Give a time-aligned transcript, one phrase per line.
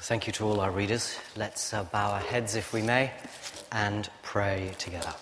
[0.00, 1.18] Thank you to all our readers.
[1.36, 3.10] Let's uh, bow our heads, if we may,
[3.72, 5.12] and pray together.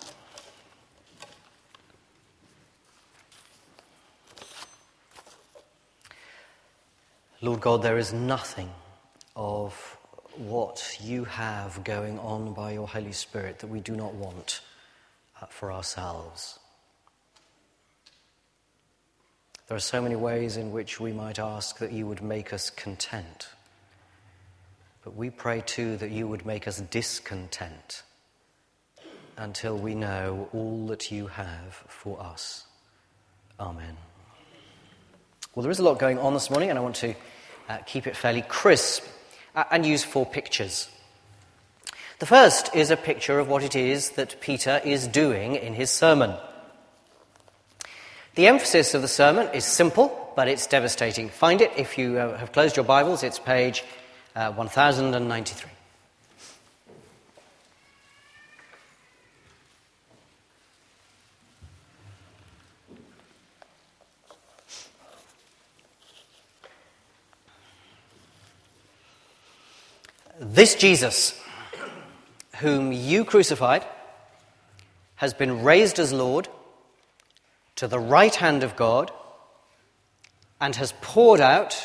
[7.41, 8.71] Lord God, there is nothing
[9.35, 9.73] of
[10.37, 14.61] what you have going on by your Holy Spirit that we do not want
[15.41, 16.59] uh, for ourselves.
[19.69, 22.69] There are so many ways in which we might ask that you would make us
[22.69, 23.49] content.
[25.07, 28.03] But we pray too that you would make us discontent
[29.37, 32.65] until we know all that you have for us.
[33.61, 33.97] Amen.
[35.55, 37.15] Well, there is a lot going on this morning, and I want to
[37.69, 39.05] uh, keep it fairly crisp
[39.55, 40.89] uh, and use four pictures.
[42.19, 45.93] The first is a picture of what it is that Peter is doing in his
[45.93, 46.35] sermon.
[48.35, 51.29] The emphasis of the sermon is simple, but it's devastating.
[51.29, 53.85] Find it if you uh, have closed your Bibles, it's page
[54.37, 55.71] uh, 1093.
[70.39, 71.41] This Jesus,
[72.57, 73.85] whom you crucified,
[75.17, 76.49] has been raised as Lord
[77.77, 79.11] to the right hand of God
[80.61, 81.77] and has poured out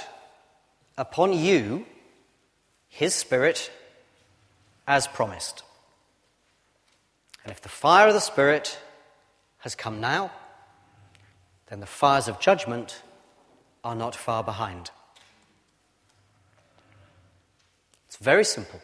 [0.98, 1.86] upon you
[2.92, 3.72] his Spirit
[4.86, 5.64] as promised.
[7.44, 8.78] And if the fire of the Spirit
[9.60, 10.30] has come now,
[11.68, 13.02] then the fires of judgment
[13.84, 14.92] are not far behind.
[18.08, 18.82] It's very simple.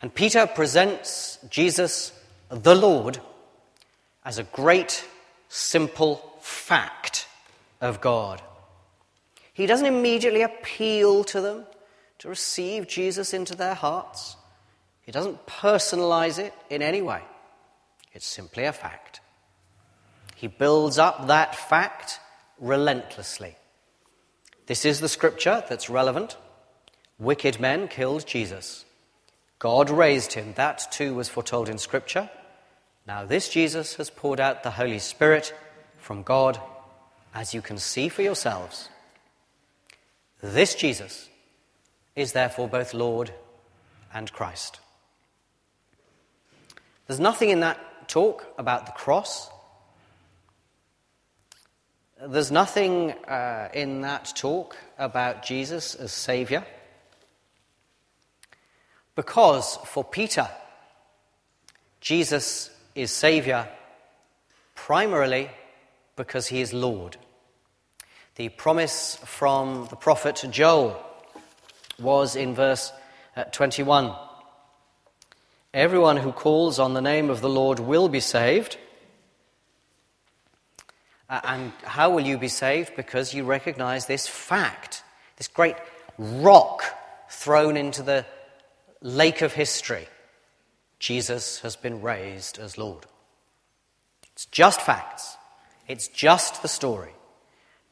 [0.00, 3.20] And Peter presents Jesus, the Lord,
[4.24, 5.04] as a great
[5.50, 7.28] simple fact
[7.82, 8.40] of God.
[9.52, 11.66] He doesn't immediately appeal to them
[12.18, 14.36] to receive Jesus into their hearts.
[15.02, 17.22] He doesn't personalize it in any way.
[18.12, 19.20] It's simply a fact.
[20.34, 22.20] He builds up that fact
[22.58, 23.56] relentlessly.
[24.66, 26.36] This is the scripture that's relevant.
[27.18, 28.84] Wicked men killed Jesus.
[29.58, 30.54] God raised him.
[30.56, 32.30] That too was foretold in scripture.
[33.06, 35.54] Now, this Jesus has poured out the Holy Spirit
[35.98, 36.60] from God,
[37.34, 38.88] as you can see for yourselves.
[40.42, 41.28] This Jesus
[42.16, 43.32] is therefore both Lord
[44.12, 44.80] and Christ.
[47.06, 49.50] There's nothing in that talk about the cross.
[52.26, 56.64] There's nothing uh, in that talk about Jesus as Saviour.
[59.16, 60.48] Because for Peter,
[62.00, 63.68] Jesus is Saviour
[64.74, 65.50] primarily
[66.16, 67.16] because he is Lord.
[68.36, 71.00] The promise from the prophet Joel
[71.98, 72.92] was in verse
[73.36, 74.14] uh, 21
[75.74, 78.76] Everyone who calls on the name of the Lord will be saved.
[81.28, 82.94] Uh, and how will you be saved?
[82.94, 85.02] Because you recognize this fact,
[85.36, 85.74] this great
[86.16, 86.84] rock
[87.28, 88.24] thrown into the
[89.00, 90.06] lake of history.
[91.00, 93.06] Jesus has been raised as Lord.
[94.32, 95.36] It's just facts,
[95.88, 97.12] it's just the story.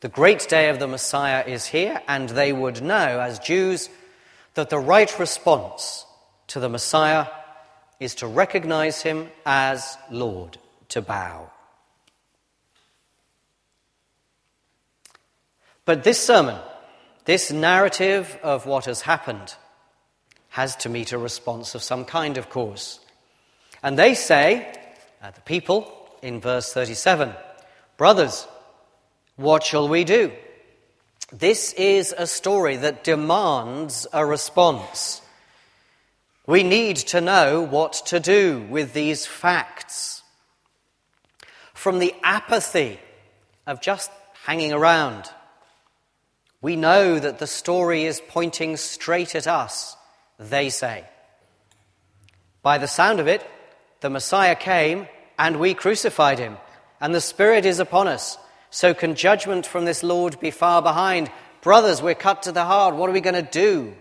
[0.03, 3.89] The great day of the Messiah is here, and they would know, as Jews,
[4.55, 6.05] that the right response
[6.49, 7.29] to the Messiah
[8.01, 10.59] is to recognize him as Lord,
[10.89, 11.53] to bow.
[15.85, 16.59] But this sermon,
[17.25, 19.55] this narrative of what has happened,
[20.49, 22.99] has to meet a response of some kind, of course.
[23.85, 24.75] And they say,
[25.23, 27.33] uh, the people, in verse 37,
[27.97, 28.49] Brothers,
[29.37, 30.33] what shall we do?
[31.33, 35.23] This is a story that demands a response.
[36.47, 40.23] We need to know what to do with these facts.
[41.73, 43.01] From the apathy
[43.67, 44.11] of just
[44.45, 45.31] hanging around,
[46.61, 49.97] we know that the story is pointing straight at us
[50.39, 51.05] they say.
[52.63, 53.45] By the sound of it,
[54.01, 55.09] the Messiah came
[55.39, 56.57] and we crucified him,
[57.01, 58.39] and the Spirit is upon us.
[58.73, 61.31] So can judgment from this Lord be far behind?
[61.61, 62.95] Brothers, we're cut to the heart.
[62.95, 63.93] What are we going to do?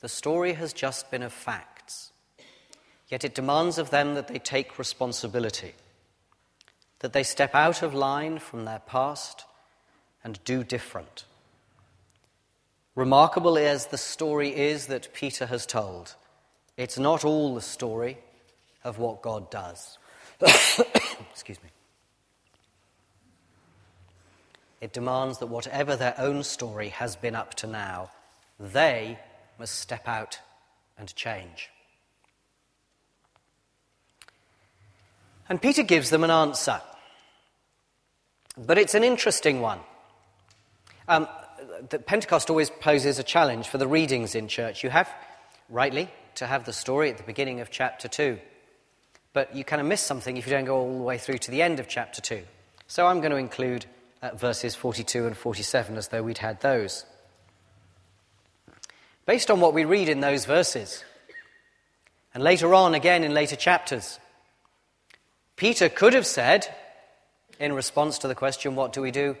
[0.00, 2.10] The story has just been of facts,
[3.06, 5.74] yet it demands of them that they take responsibility,
[6.98, 9.44] that they step out of line from their past
[10.24, 11.26] and do different.
[12.96, 16.16] Remarkable as the story is that Peter has told,
[16.76, 18.18] it's not all the story
[18.82, 19.96] of what God does.
[21.30, 21.70] Excuse me.
[24.80, 28.10] it demands that whatever their own story has been up to now,
[28.60, 29.18] they
[29.58, 30.38] must step out
[30.96, 31.70] and change.
[35.48, 36.80] And Peter gives them an answer.
[38.56, 39.80] But it's an interesting one.
[41.08, 41.26] Um,
[41.88, 44.84] the Pentecost always poses a challenge for the readings in church.
[44.84, 45.10] You have,
[45.68, 48.38] rightly, to have the story at the beginning of chapter 2.
[49.38, 51.52] But you kind of miss something if you don't go all the way through to
[51.52, 52.42] the end of chapter 2.
[52.88, 53.86] So I'm going to include
[54.20, 57.04] uh, verses 42 and 47 as though we'd had those.
[59.26, 61.04] Based on what we read in those verses,
[62.34, 64.18] and later on again in later chapters,
[65.54, 66.74] Peter could have said,
[67.60, 69.36] in response to the question, What do we do?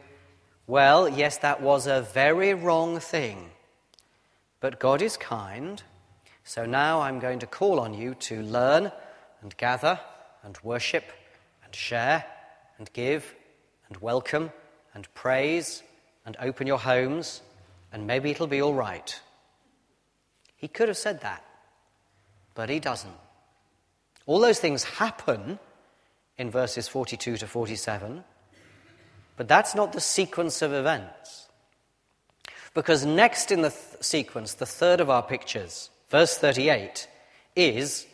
[0.68, 3.50] Well, yes, that was a very wrong thing.
[4.60, 5.82] But God is kind,
[6.44, 8.92] so now I'm going to call on you to learn
[9.42, 9.98] and gather
[10.42, 11.04] and worship
[11.64, 12.24] and share
[12.78, 13.34] and give
[13.88, 14.50] and welcome
[14.94, 15.82] and praise
[16.24, 17.40] and open your homes,
[17.92, 19.20] and maybe it'll be all right.
[20.56, 21.44] He could have said that,
[22.54, 23.14] but he doesn't.
[24.26, 25.58] All those things happen
[26.36, 28.24] in verses 42 to 47,
[29.36, 31.48] but that's not the sequence of events.
[32.74, 37.08] Because next in the th- sequence, the third of our pictures, verse 38,
[37.56, 38.06] is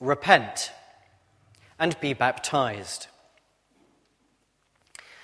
[0.00, 0.72] repent
[1.78, 3.06] and be baptized.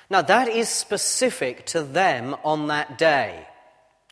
[0.08, 3.46] Now, that is specific to them on that day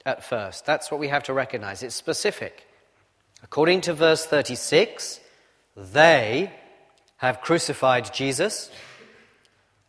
[0.04, 0.66] at first.
[0.66, 1.82] That's what we have to recognize.
[1.82, 2.66] It's specific.
[3.42, 5.20] According to verse 36,
[5.76, 6.52] they
[7.18, 8.70] have crucified Jesus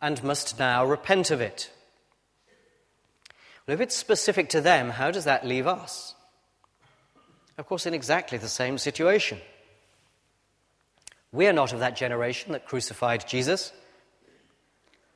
[0.00, 1.70] and must now repent of it.
[3.66, 6.14] Well, if it's specific to them, how does that leave us?
[7.58, 9.38] Of course, in exactly the same situation.
[11.36, 13.70] We are not of that generation that crucified Jesus.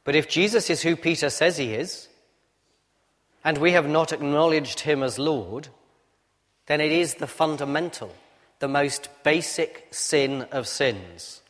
[0.05, 2.09] But if Jesus is who Peter says he is,
[3.43, 5.69] and we have not acknowledged him as Lord,
[6.67, 8.15] then it is the fundamental,
[8.59, 11.41] the most basic sin of sins.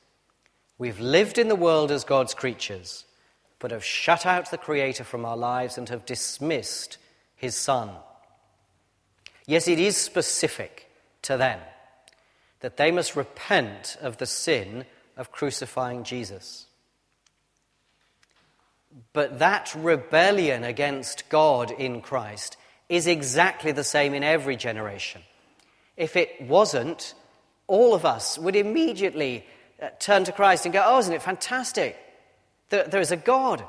[0.79, 3.07] We've lived in the world as God's creatures,
[3.59, 6.97] but have shut out the Creator from our lives and have dismissed
[7.35, 7.91] his Son.
[9.47, 10.89] Yes, it is specific
[11.23, 11.59] to them
[12.61, 14.85] that they must repent of the sin
[15.17, 16.67] of crucifying Jesus.
[19.13, 22.57] But that rebellion against God in Christ
[22.89, 25.23] is exactly the same in every generation.
[25.97, 27.15] If it wasn't,
[27.67, 29.47] all of us would immediately
[29.81, 31.97] uh, turn to Christ and go, Oh, isn't it fantastic?
[32.71, 33.65] There, is a God.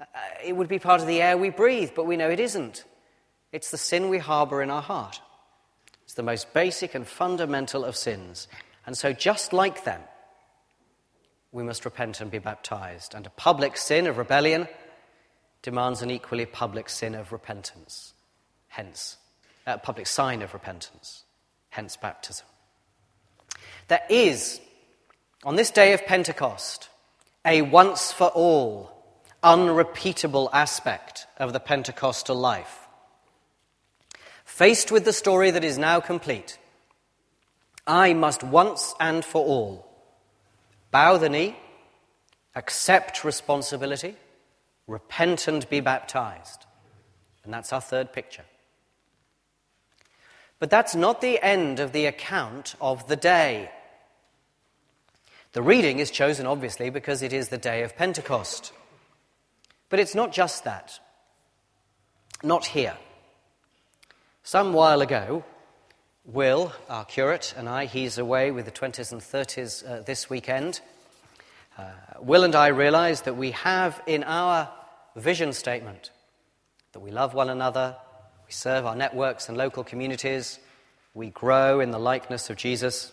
[0.00, 0.04] Uh,
[0.44, 2.84] it would be part of the air we breathe, but we know it isn't.
[3.52, 5.20] It's the sin we harbor in our heart.
[6.10, 8.48] It's the most basic and fundamental of sins.
[8.84, 10.00] And so, just like them,
[11.52, 13.14] we must repent and be baptized.
[13.14, 14.66] And a public sin of rebellion
[15.62, 18.12] demands an equally public sin of repentance.
[18.66, 19.18] Hence,
[19.68, 21.22] a public sign of repentance.
[21.68, 22.46] Hence, baptism.
[23.86, 24.60] There is,
[25.44, 26.88] on this day of Pentecost,
[27.44, 28.90] a once for all,
[29.44, 32.79] unrepeatable aspect of the Pentecostal life.
[34.50, 36.58] Faced with the story that is now complete,
[37.86, 39.86] I must once and for all
[40.90, 41.56] bow the knee,
[42.54, 44.16] accept responsibility,
[44.86, 46.66] repent and be baptized.
[47.44, 48.44] And that's our third picture.
[50.58, 53.70] But that's not the end of the account of the day.
[55.52, 58.72] The reading is chosen, obviously, because it is the day of Pentecost.
[59.88, 60.98] But it's not just that.
[62.42, 62.96] Not here.
[64.50, 65.44] Some while ago,
[66.24, 70.80] Will, our curate, and I, he's away with the 20s and 30s uh, this weekend.
[71.78, 71.84] Uh,
[72.18, 74.68] Will and I realized that we have in our
[75.14, 76.10] vision statement
[76.90, 77.94] that we love one another,
[78.44, 80.58] we serve our networks and local communities,
[81.14, 83.12] we grow in the likeness of Jesus.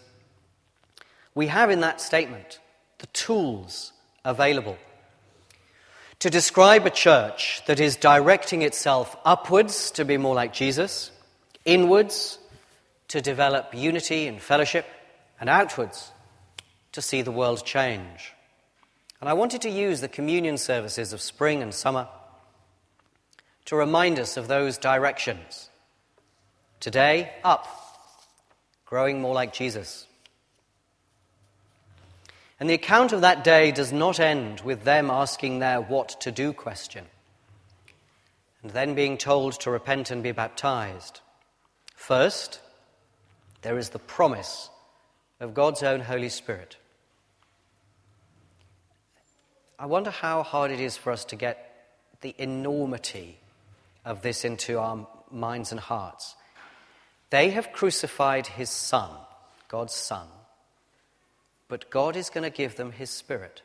[1.36, 2.60] We have in that statement
[2.98, 3.94] the tools
[4.26, 4.80] available
[6.18, 11.12] to describe a church that is directing itself upwards to be more like Jesus,
[11.68, 12.40] inwards
[13.10, 14.86] to develop unity and fellowship,
[15.40, 16.12] and outwards
[16.94, 18.34] to see the world change.
[19.22, 22.08] And I wanted to use the communion services of spring and summer
[23.66, 25.70] to remind us of those directions.
[26.80, 27.68] Today, up,
[28.86, 30.08] growing more like Jesus.
[32.60, 36.32] And the account of that day does not end with them asking their what to
[36.32, 37.06] do question
[38.64, 41.22] and then being told to repent and be baptized.
[41.98, 42.62] First,
[43.64, 44.70] there is the promise
[45.42, 46.78] of God's own Holy Spirit.
[49.78, 51.90] I wonder how hard it is for us to get
[52.22, 53.40] the enormity
[54.06, 56.36] of this into our minds and hearts.
[57.32, 59.10] They have crucified his son,
[59.68, 60.28] God's son,
[61.68, 63.64] but God is going to give them his spirit.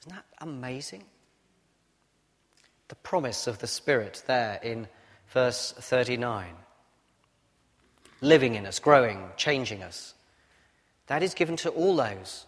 [0.00, 1.04] Isn't that amazing?
[2.88, 4.88] The promise of the spirit there in
[5.30, 6.54] verse 39
[8.20, 10.14] living in us, growing, changing us.
[11.06, 12.46] That is given to all those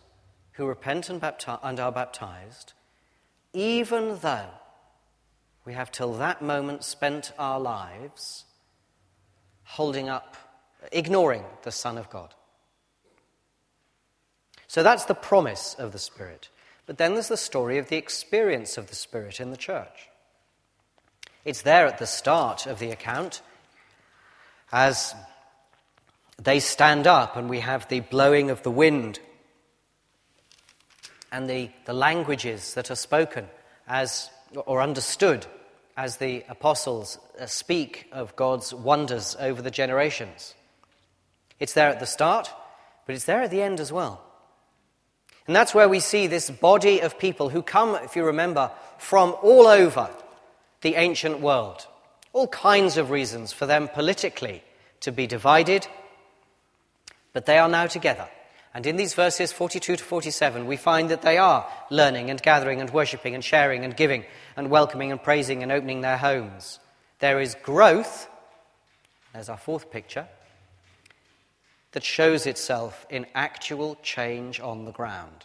[0.52, 2.74] who repent and, baptize, and are baptized,
[3.52, 4.50] even though
[5.64, 8.44] we have till that moment spent our lives
[9.64, 10.36] holding up,
[10.90, 12.34] ignoring the Son of God.
[14.66, 16.48] So that's the promise of the Spirit.
[16.86, 20.08] But then there's the story of the experience of the Spirit in the church.
[21.44, 23.42] It's there at the start of the account
[24.70, 25.14] as
[26.40, 29.18] they stand up and we have the blowing of the wind
[31.32, 33.48] and the, the languages that are spoken
[33.88, 35.46] as or understood
[35.96, 40.54] as the apostles uh, speak of God's wonders over the generations.
[41.58, 42.50] It's there at the start,
[43.04, 44.22] but it's there at the end as well.
[45.46, 49.34] And that's where we see this body of people who come, if you remember, from
[49.42, 50.08] all over
[50.82, 51.86] the ancient world.
[52.32, 54.62] All kinds of reasons for them politically
[55.00, 55.86] to be divided,
[57.32, 58.28] but they are now together.
[58.74, 62.80] And in these verses 42 to 47, we find that they are learning and gathering
[62.80, 64.24] and worshipping and sharing and giving
[64.56, 66.78] and welcoming and praising and opening their homes.
[67.18, 68.28] There is growth,
[69.32, 70.26] there's our fourth picture,
[71.92, 75.44] that shows itself in actual change on the ground.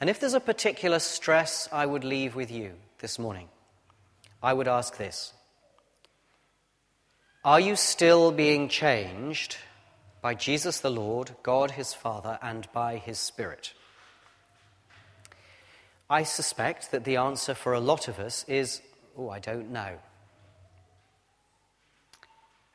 [0.00, 3.48] And if there's a particular stress I would leave with you this morning,
[4.42, 5.32] I would ask this
[7.44, 9.56] Are you still being changed
[10.20, 13.74] by Jesus the Lord, God his Father, and by his Spirit?
[16.10, 18.82] I suspect that the answer for a lot of us is,
[19.16, 19.98] oh, I don't know.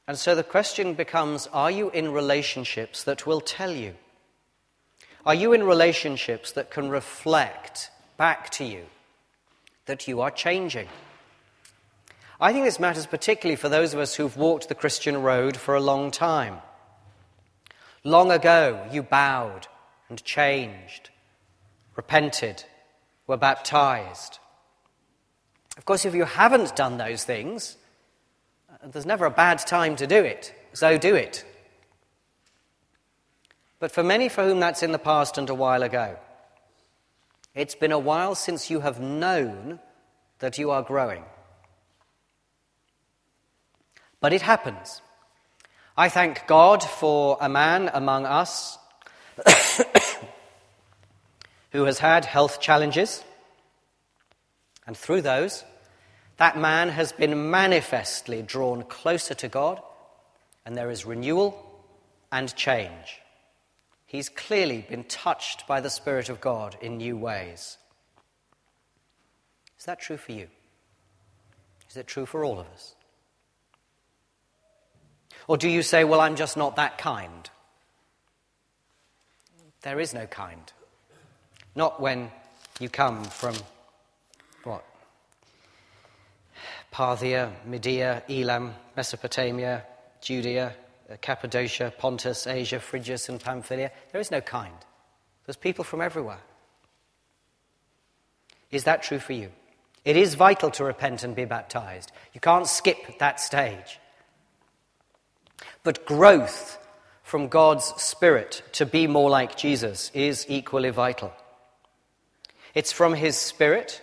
[0.07, 3.93] And so the question becomes are you in relationships that will tell you?
[5.25, 8.85] Are you in relationships that can reflect back to you
[9.85, 10.87] that you are changing?
[12.39, 15.75] I think this matters particularly for those of us who've walked the Christian road for
[15.75, 16.59] a long time.
[18.05, 19.67] Long ago, you bowed
[20.07, 21.09] and changed,
[21.97, 22.63] repented,
[23.27, 24.39] were baptized.
[25.77, 27.75] Of course, if you haven't done those things,
[28.83, 31.43] there's never a bad time to do it, so do it.
[33.79, 36.17] But for many for whom that's in the past and a while ago,
[37.55, 39.79] it's been a while since you have known
[40.39, 41.23] that you are growing.
[44.19, 45.01] But it happens.
[45.97, 48.77] I thank God for a man among us
[51.71, 53.23] who has had health challenges,
[54.85, 55.63] and through those,
[56.37, 59.81] that man has been manifestly drawn closer to God,
[60.65, 61.81] and there is renewal
[62.31, 63.21] and change.
[64.09, 67.77] He's clearly been touched by the Spirit of God in new ways.
[69.77, 70.47] Is that true for you?
[71.91, 72.95] Is it true for all of us?
[75.45, 77.51] Or do you say, well, I'm just not that kind?
[79.83, 80.73] There is no kind.
[81.75, 82.31] Not when
[82.79, 83.53] you come from
[84.63, 84.83] what?
[86.91, 89.83] Parthia, Media, Elam, Mesopotamia,
[90.19, 90.73] Judea,
[91.17, 93.91] Cappadocia, Pontus, Asia, Phrygia, and Pamphylia.
[94.11, 94.75] There is no kind.
[95.45, 96.41] There's people from everywhere.
[98.71, 99.51] Is that true for you?
[100.05, 102.11] It is vital to repent and be baptized.
[102.33, 103.99] You can't skip that stage.
[105.83, 106.77] But growth
[107.23, 111.33] from God's Spirit to be more like Jesus is equally vital.
[112.73, 114.01] It's from His Spirit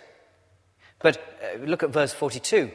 [0.99, 2.71] but uh, look at verse 42.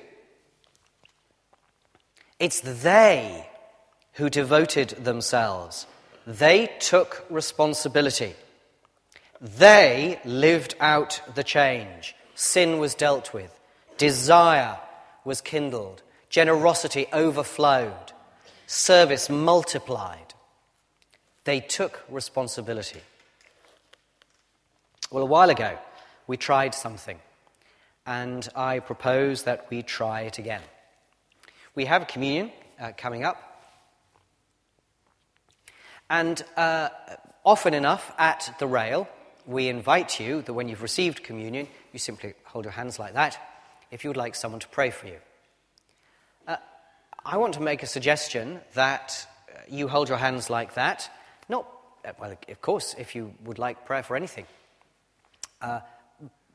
[2.39, 3.49] It's they
[4.15, 5.87] who devoted themselves.
[6.27, 8.35] They took responsibility.
[9.41, 12.15] They lived out the change.
[12.35, 13.59] Sin was dealt with.
[13.99, 14.79] Desire
[15.25, 16.03] was kindled.
[16.29, 18.13] Generosity overflowed.
[18.67, 20.35] Service multiplied.
[21.45, 23.01] They took responsibility.
[25.11, 25.77] Well, a while ago,
[26.27, 27.19] we tried something
[28.07, 30.63] and I propose that we try it again.
[31.75, 32.51] We have communion
[32.81, 33.52] uh, coming up,
[36.13, 36.91] and uh,
[37.43, 39.09] often enough at the rail,
[39.47, 43.39] we invite you that when you've received communion, you simply hold your hands like that
[43.91, 45.17] if you would like someone to pray for you.
[46.47, 46.57] Uh,
[47.25, 51.11] I want to make a suggestion that uh, you hold your hands like that,
[51.49, 51.67] not,
[52.05, 54.45] uh, well, of course, if you would like prayer for anything.
[55.63, 55.81] Uh,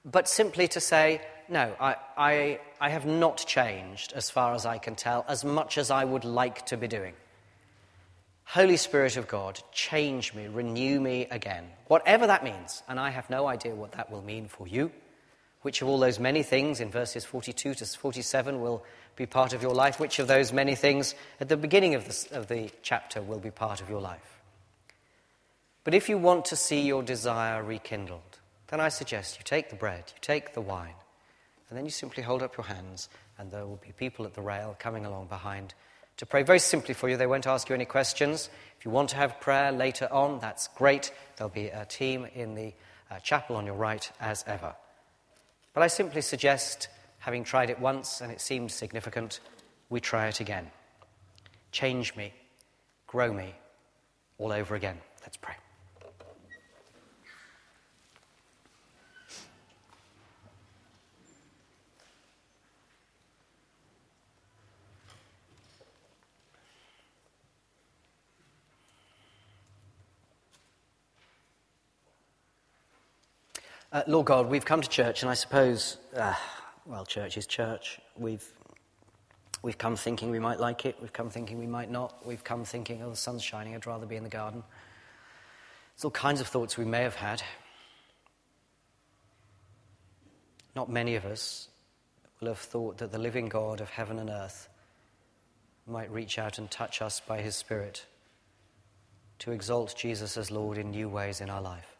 [0.05, 4.77] but simply to say, no, I, I, I have not changed as far as I
[4.77, 7.15] can tell, as much as I would like to be doing.
[8.49, 12.81] Holy Spirit of God, change me, renew me again, whatever that means.
[12.87, 14.89] And I have no idea what that will mean for you.
[15.63, 18.85] Which of all those many things in verses 42 to 47 will
[19.17, 19.99] be part of your life?
[19.99, 23.51] Which of those many things at the beginning of the, of the chapter will be
[23.51, 24.39] part of your life?
[25.83, 29.75] But if you want to see your desire rekindled, then I suggest you take the
[29.75, 30.95] bread, you take the wine,
[31.69, 34.41] and then you simply hold up your hands, and there will be people at the
[34.41, 35.73] rail coming along behind
[36.17, 37.17] to pray very simply for you.
[37.17, 38.49] They won't ask you any questions.
[38.77, 41.11] If you want to have prayer later on, that's great.
[41.35, 42.73] There'll be a team in the
[43.09, 44.75] uh, chapel on your right as ever.
[45.73, 49.39] But I simply suggest, having tried it once and it seemed significant,
[49.89, 50.69] we try it again.
[51.71, 52.33] Change me,
[53.05, 53.53] grow me,
[54.37, 54.97] all over again.
[55.21, 55.53] Let's pray.
[73.89, 76.33] Uh, Lord God, we've come to church, and I suppose, uh,
[76.85, 78.01] well, church is church.
[78.17, 78.43] We've,
[79.61, 80.97] we've come thinking we might like it.
[80.99, 82.27] We've come thinking we might not.
[82.27, 84.61] We've come thinking, oh, the sun's shining, I'd rather be in the garden.
[85.95, 87.41] There's all kinds of thoughts we may have had.
[90.75, 91.69] Not many of us
[92.41, 94.67] will have thought that the living God of heaven and earth
[95.87, 98.05] might reach out and touch us by his Spirit
[99.39, 101.96] to exalt Jesus as Lord in new ways in our life.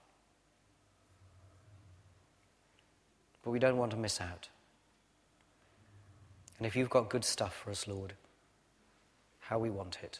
[3.48, 4.50] But we don't want to miss out.
[6.58, 8.12] And if you've got good stuff for us, Lord,
[9.39, 10.20] how we want it.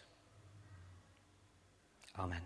[2.18, 2.44] Amen.